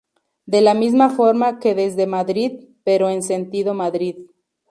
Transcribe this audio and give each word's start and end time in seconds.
De 0.47 0.61
la 0.61 0.73
misma 0.73 1.11
forma 1.11 1.59
que 1.59 1.75
desde 1.75 2.07
Madrid, 2.07 2.69
pero 2.83 3.07
en 3.11 3.21
sentido 3.21 3.75
Madrid. 3.75 4.15